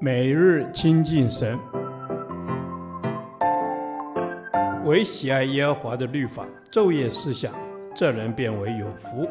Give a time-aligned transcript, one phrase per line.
[0.00, 1.58] 每日亲近神，
[4.84, 7.54] 唯喜爱耶和华的律法，昼夜思想，
[7.94, 9.26] 这人便为有福。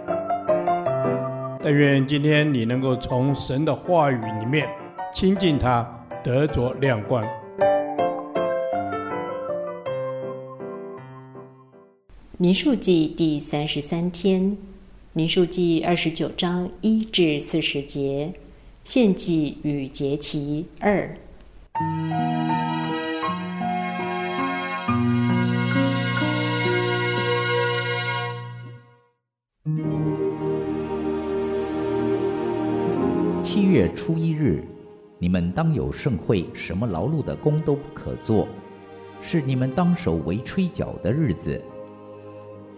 [1.62, 4.68] 但愿今天你能够从神的话语里面
[5.14, 5.88] 亲近他，
[6.24, 7.26] 得着亮光。
[12.38, 14.58] 民数记第三十三天，
[15.14, 18.34] 民数记二十九章一至四十节，
[18.84, 21.10] 献祭与节期二。
[33.42, 34.62] 七月初一日，
[35.18, 38.50] 你们当有盛会，什么劳碌的工都不可做，
[39.22, 41.62] 是你们当守为吹角的日子。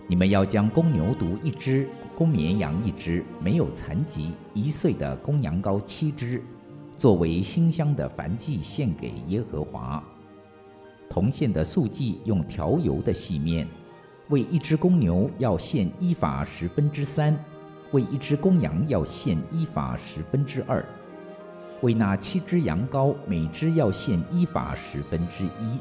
[0.05, 6.41] 你们要将公牛犊一只，公绵羊一只，没有残疾一岁的公羊羔七只，
[6.98, 10.02] 作为馨香的燔祭献给耶和华。
[11.10, 13.68] 铜线的素祭用调油的细面，
[14.30, 17.38] 为一只公牛要献伊法十分之三，
[17.91, 20.84] 为一只公羊要献伊法十分之二，
[21.82, 25.80] 为那七只羊羔每只要献伊法十分之一，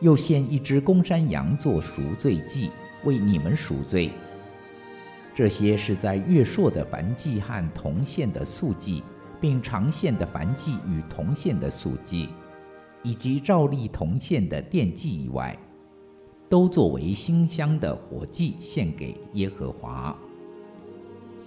[0.00, 2.70] 又献一只公山羊做赎罪祭。
[3.04, 4.12] 为你们赎罪。
[5.34, 9.02] 这些是在月朔的燔祭和铜线的素祭，
[9.40, 12.28] 并长线的燔祭与铜线的素祭，
[13.02, 15.58] 以及照例铜线的奠祭以外，
[16.50, 20.14] 都作为馨香的火祭献给耶和华。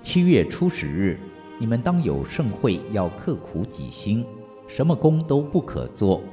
[0.02, 1.19] 七月初十日，
[1.59, 4.25] 你们当有盛会，要刻苦己心，
[4.67, 6.23] 什么工都不可做，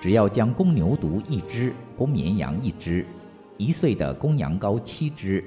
[0.00, 3.06] 只要将公牛犊一只，公绵羊一只。
[3.56, 5.44] 一岁的公羊羔七只，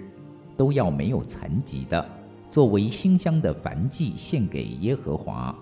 [0.57, 2.09] 都要没有残疾的，
[2.49, 5.55] 作为馨香的燔祭献给耶和华。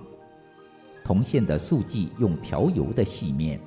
[1.04, 3.60] 铜线的素祭用调油的细面，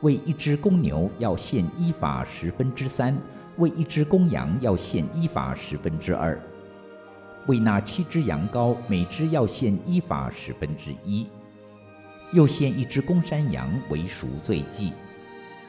[0.00, 3.16] 为一只公牛要献伊法十分之三，
[3.58, 6.40] 为一只公羊要献伊法十分之二，
[7.46, 11.26] 为那七只羊羔每只要献伊法十分之一，
[12.32, 14.92] 又献一只公山羊为赎罪祭。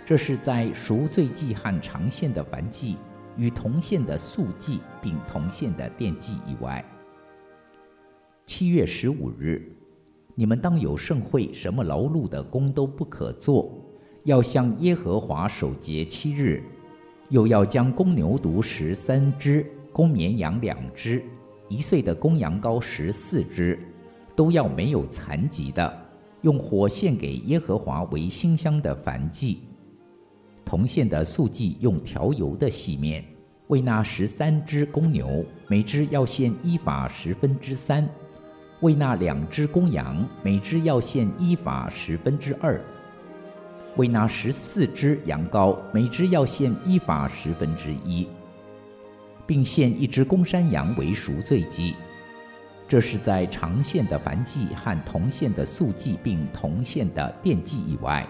[0.06, 2.98] 这是在赎罪祭和长线的燔祭
[3.38, 6.84] 与铜线的素祭，并铜线的奠祭以外。
[8.46, 9.72] 七月十五日，
[10.36, 13.72] 你们当有盛会，什么劳碌的工都不可做，
[14.24, 16.64] 要向耶和华守节七日。
[17.30, 21.24] 又要将公牛犊十三只，公绵羊两只，
[21.70, 23.80] 一岁的公羊羔十四只，
[24.36, 26.06] 都要没有残疾的，
[26.42, 29.62] 用火献给耶和华为馨香的燔祭。
[30.66, 33.24] 铜线的素祭用调油的细面，
[33.68, 38.04] 为那十三只公牛，每只要献伊法十分之三；
[38.80, 42.80] 为那两只公羊，每只要献伊法十分之二；
[43.98, 48.28] 为那十四只羊羔，每只要献伊法十分之一，
[49.46, 51.96] 并献一只公山羊为赎罪祭。
[52.88, 58.26] 这是在长线的繁祭和铜线的素祭并铜线的奠祭以外。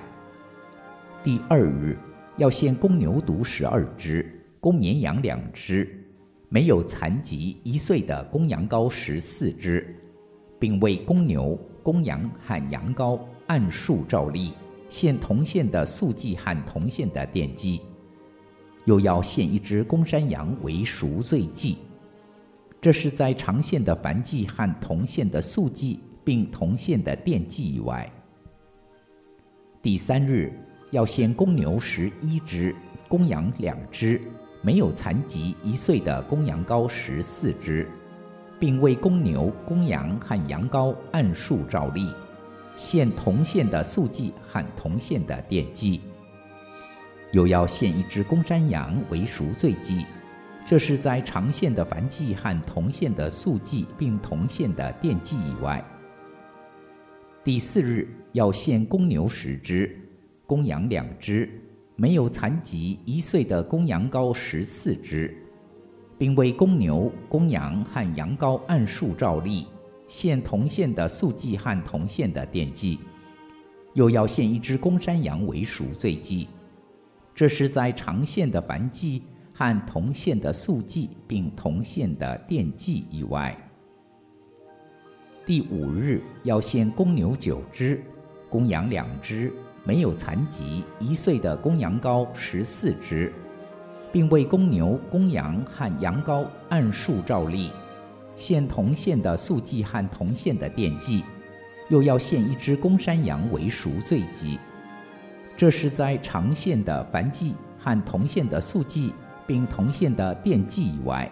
[1.24, 1.98] 第二日。
[2.42, 4.26] 要献公牛犊十二只，
[4.60, 5.88] 公绵羊两只，
[6.50, 9.96] 没有残疾一岁的公羊羔十四只，
[10.58, 14.54] 并为公牛、公羊和羊羔按数照例
[14.90, 17.80] 献铜线的素祭和铜线的奠祭，
[18.86, 21.78] 又要献一只公山羊为赎罪祭。
[22.82, 28.12] 这是在长线的燔祭和铜线的素祭并铜线的奠祭以外。
[29.80, 30.52] 第三日。
[30.92, 32.76] 要献公牛十一只，
[33.08, 34.22] 公羊两只，
[34.62, 37.90] 没有残疾一岁的公羊羔十四只，
[38.60, 42.10] 并为公牛、公羊和羊羔按数照例，
[42.76, 46.02] 献铜线的素祭和铜线的奠祭。
[47.32, 50.06] 又要献一只公山羊为赎罪祭，
[50.66, 55.82] 这是在长线的燔祭和铜线的素祭并铜线的奠祭以外。
[57.46, 59.98] 第四日要献公牛十只。
[60.52, 61.50] 公羊两只，
[61.96, 65.34] 没有残疾一岁的公羊羔十四只，
[66.18, 69.66] 并为公牛、公羊和羊羔按数照例，
[70.10, 73.00] 献铜线的素祭和铜线的奠祭，
[73.94, 76.50] 又要献一只公山羊为赎罪祭。
[77.34, 83.58] 这是在长线的燔祭和铜线的素祭并铜线的奠祭以外。
[85.46, 88.04] 第五日要献公牛九只，
[88.50, 89.50] 公羊两只。
[89.84, 93.34] 没有残疾一岁的公羊羔十四只，
[94.12, 97.72] 并为公牛、公羊和羊羔按数照例，
[98.36, 101.24] 献铜线的素祭和铜线的奠祭，
[101.90, 104.60] 又要献一只公山羊为赎罪祭。
[105.58, 109.14] 这是在长线的燔祭和铜线的素祭，
[109.48, 111.30] 并铜线的奠祭以外。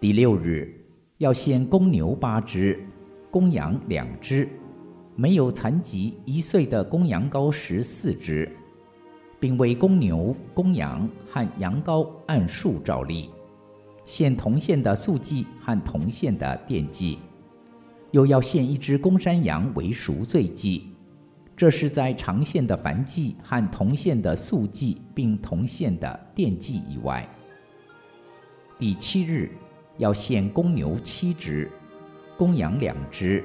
[0.00, 0.72] 第六日
[1.18, 2.84] 要献公牛八只，
[3.30, 4.48] 公羊两只，
[5.16, 8.50] 没有残疾一岁的公羊羔十四只，
[9.38, 13.30] 并为公牛、公羊和羊羔按数照例，
[14.04, 17.18] 献铜线的素祭和铜线的奠祭。
[18.10, 20.90] 又要献一只公山羊为赎罪祭，
[21.56, 27.28] 这是在长线的燔祭和铜线的素祭，并铜线的奠祭以外。
[28.78, 29.50] 第七日
[29.98, 31.70] 要献公牛七只，
[32.36, 33.44] 公羊两只，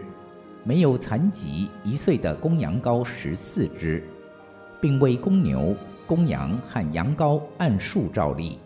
[0.70, 4.04] 没有残疾一岁的公羊羔十四只，
[4.80, 5.76] 并为公牛、
[6.06, 8.60] 公羊和羊羔按数照例，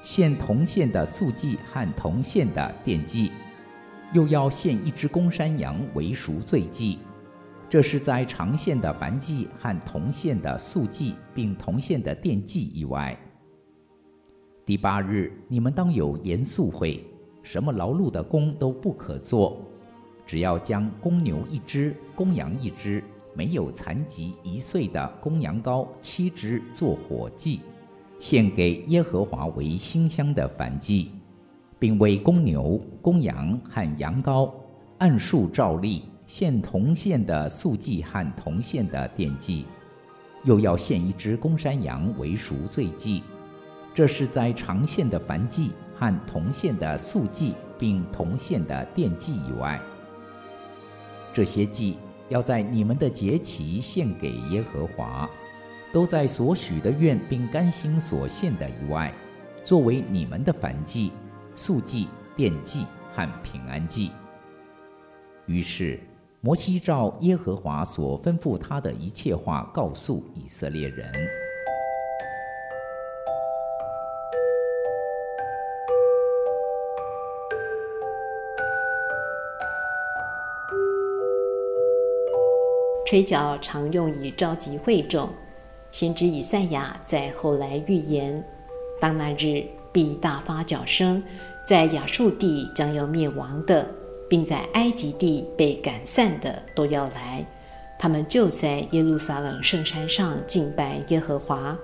[0.00, 3.32] 献铜线的素祭和铜线的奠祭。
[4.12, 7.00] 又要献一只公山羊为赎罪祭，
[7.68, 13.18] 这是在长线的燔祭和铜线的素祭，并铜线的奠祭以外。
[14.64, 17.04] 第八日，你们当有严肃会，
[17.42, 19.60] 什么劳碌的工都不可做，
[20.26, 23.02] 只要将公牛一只、公羊一只，
[23.34, 27.60] 没有残疾一岁的公羊羔七只做火祭，
[28.18, 31.12] 献给耶和华为馨香的燔祭。
[31.78, 34.50] 并为公牛、公羊和羊羔
[34.96, 39.66] 按数照例献铜线的素祭和铜线的奠祭，
[40.42, 43.22] 又要献一只公山羊为赎罪祭。
[43.94, 49.78] 这是在长线的燔祭和铜线的素祭，并铜线的奠祭以外。
[51.36, 51.98] 这些祭
[52.30, 55.28] 要在你们的节期献给耶和华，
[55.92, 59.12] 都在所许的愿并甘心所献的以外，
[59.62, 61.12] 作为你们的燔祭。
[61.54, 64.12] 素祭、奠祭和平安祭。
[65.44, 66.00] 于是，
[66.40, 71.12] 摩西照耶和华所吩咐他的一切话，告诉以色列人。
[83.06, 85.30] 吹角常用以召集会众。
[85.90, 88.44] 先知以赛亚在后来预言：
[89.00, 89.64] 当那日。
[89.92, 91.22] 必大发角声，
[91.66, 93.88] 在亚述地将要灭亡的，
[94.28, 97.42] 并在埃及地被赶散的都要来。
[97.98, 101.74] 他们就在耶路撒冷圣山上敬拜耶和华，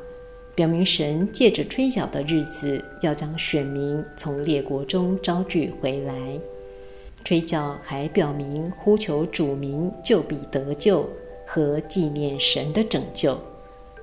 [0.54, 6.38] 表明神借着吹角的日子要将选民从列国中招聚回来。
[7.24, 11.08] 吹角还表明呼求主名就必得救
[11.46, 13.38] 和纪念神的拯救，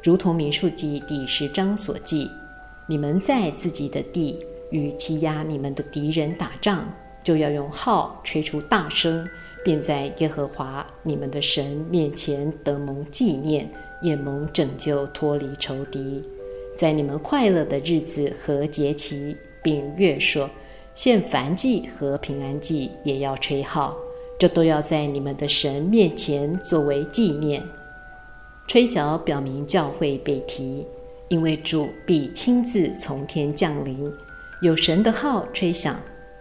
[0.02, 2.30] 如同民数记第十章所记。
[2.88, 4.40] 你们在自己的地
[4.72, 6.88] 与欺压你们的敌人打仗，
[7.24, 9.28] 就要用号吹出大声，
[9.64, 13.70] 并在耶和华你们的神面前得蒙纪念，
[14.02, 16.24] 也蒙拯救，脱离仇敌。
[16.78, 20.50] 在你们快乐的日子和节期，并月朔，
[21.00, 23.96] 献燔祭和平安祭，也要吹号，
[24.38, 27.64] 这都要在你们的神面前作为纪念。
[28.68, 30.86] 吹角表明教会被提。
[31.30, 34.12] 因为主必亲自从天降临，
[34.62, 35.98] 有神的号吹响，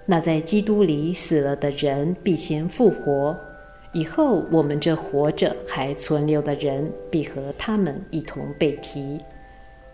[0.07, 3.37] 那在基督里死了的人必先复活，
[3.93, 9.19] 以后我们这活着还存留的人必和他们一同被提。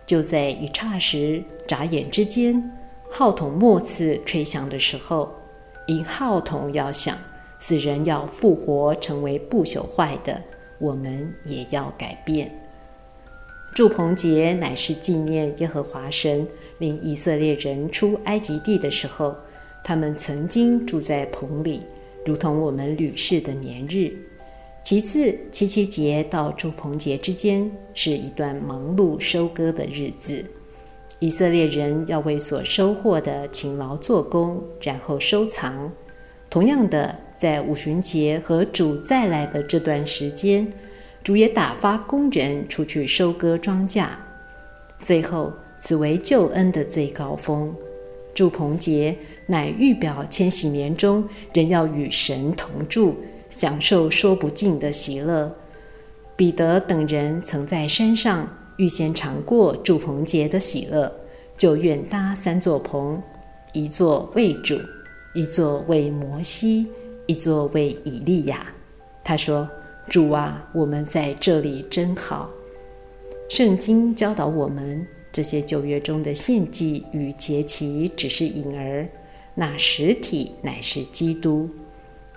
[0.06, 2.72] 就在一刹时，眨眼之间，
[3.16, 5.32] 号筒末次吹响的时候，
[5.86, 7.16] 因号筒要响，
[7.60, 10.42] 死人要复活，成为不朽坏的，
[10.80, 12.50] 我们也要改变。
[13.72, 16.44] 住棚节乃是纪念耶和华神
[16.78, 19.32] 令以色列人出埃及地的时候，
[19.84, 21.84] 他们曾经住在棚里，
[22.26, 24.12] 如同我们旅世的年日。
[24.82, 30.44] 其次，七七节到住棚节之间是一段忙碌收割的日子，
[31.20, 35.90] 以色列人要为所收获的勤劳做工，然后收藏。
[36.50, 40.72] 同样的，在五旬节和主再来的这段时间。
[41.22, 44.08] 主也打发工人出去收割庄稼，
[44.98, 47.74] 最后此为救恩的最高峰。
[48.34, 49.16] 祝棚节
[49.46, 53.16] 乃预表千禧年中人要与神同住，
[53.48, 55.50] 享受说不尽的喜乐。
[56.36, 61.12] 彼得等人曾在山上预先尝过祝棚节的喜乐，
[61.56, 63.22] 就愿搭三座棚，
[63.72, 64.78] 一座为主，
[65.34, 66.86] 一座为摩西，
[67.26, 68.66] 一座为以利亚。
[69.22, 69.68] 他说。
[70.10, 72.50] 主啊，我们在这里真好。
[73.48, 79.08] 圣经教导我们，这些旧约中的献祭与节期只是影儿，
[79.54, 81.70] 那实体乃是基督。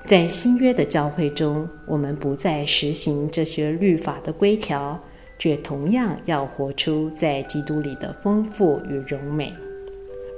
[0.06, 4.98] 在新约的教会中，我们不再实行这些律法的规条，
[5.40, 9.54] 却同样要活出在基督里的丰富与荣美。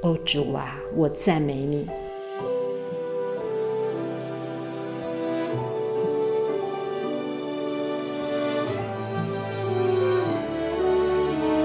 [0.02, 1.88] 哦，主啊，我赞美你。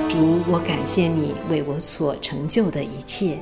[0.09, 3.38] 主，我感谢你为我所成就的一切。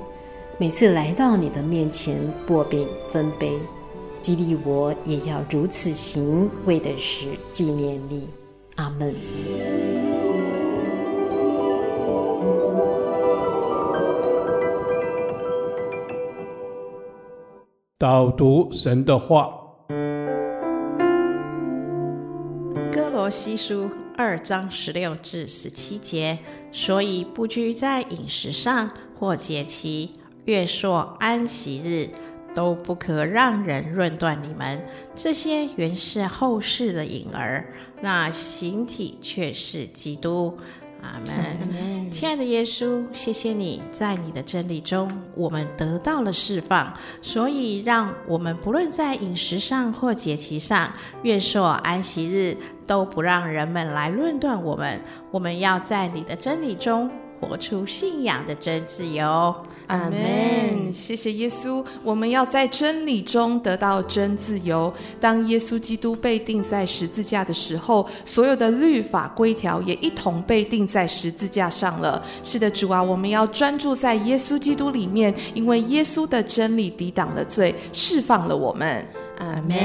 [0.59, 3.53] 每次来到你的面前，擘饼分杯。
[4.21, 8.29] 激励我也要如此行，为的是纪念你。
[8.76, 9.14] 阿门。
[17.99, 19.52] 导读神的话，
[22.93, 23.85] 《哥罗西书》
[24.17, 26.38] 二章十六至十七节，
[26.73, 32.11] 所以不拘在饮食上或节期、月朔、安息日。
[32.54, 34.80] 都不可让人论断你们，
[35.14, 37.66] 这些原是后世的影儿，
[38.00, 40.56] 那形体却是基督。
[41.02, 42.11] 阿门。
[42.11, 50.92] 亲爱的耶稣，谢谢你在你的真理中，我们得到了释放，所以让我们不论在饮食上或节期上、
[51.23, 52.56] 月朔、安息日，
[52.87, 55.00] 都不让人们来论断我们。
[55.30, 57.11] 我们要在你的真理中。
[57.40, 59.52] 活出信仰的真自由，
[59.87, 60.93] 阿门。
[60.93, 64.93] 谢谢耶稣，我们要在真理中得到真自由。
[65.21, 72.23] 当耶稣基督被钉在十字架的时候，所有的律法规条也一同被钉在十字架上了。
[72.43, 79.07] 是的，主啊，我们要专注在耶稣基督里面，因为耶稣的真理抵挡了罪，释放了我们。
[79.39, 79.77] 阿门，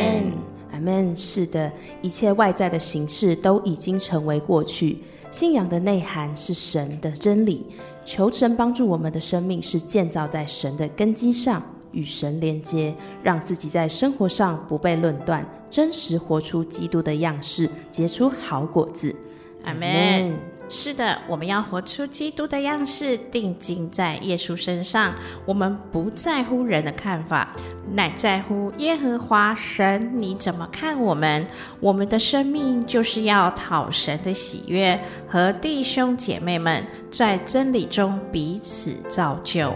[0.73, 1.15] 阿门。
[1.15, 4.97] 是的，一切外在的形式都已经成为过去。
[5.31, 7.65] 信仰的内涵是神的真理，
[8.07, 11.61] 求神帮助我们的生命是建造在神的根基上，
[11.91, 19.13] 与神连接，让自己在生活上不被论断，真实活出基督的样式，结出好果子。
[19.65, 20.56] 阿门。
[20.69, 25.15] 是的，我们要活出基督的样式，定睛在耶稣身上。
[25.45, 27.53] 我们不在乎人的看法，
[27.93, 31.47] 乃在乎耶和华神，你怎么看我们？
[31.79, 39.73] 我们的生命就是要讨神的喜悦，和弟兄姐妹们在真理中彼此造就。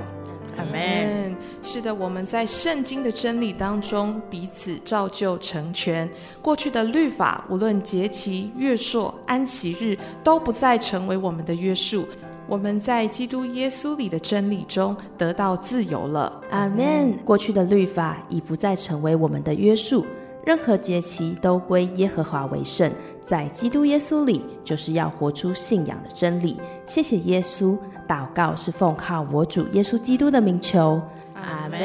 [0.58, 1.36] 阿门。
[1.62, 6.10] 是的，我们在圣经的真理当中彼此造就成全。
[6.42, 12.08] 过去的律法，无论节期、月朔、安息日，都不再成为我们的约束。
[12.48, 16.42] 我们在基督耶稣里的真理中得到自由了。
[16.50, 17.14] 阿门。
[17.24, 20.06] 过去的律法已不再成为我们的约束。
[20.46, 22.92] 任何节期都归耶和华为圣，
[23.24, 26.58] 在基督耶稣里，就是要活出信仰的真理。
[26.86, 31.00] 谢谢耶稣，祷告是奉靠我主耶稣基督的名求，
[31.36, 31.80] 阿门。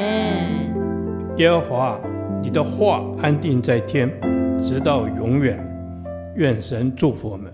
[1.37, 1.99] 耶和华，
[2.41, 4.09] 你的话安定在天，
[4.61, 5.63] 直到永远。
[6.35, 7.51] 愿神祝福我们。